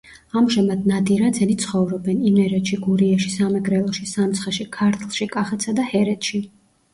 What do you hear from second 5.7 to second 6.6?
და ჰერეთში.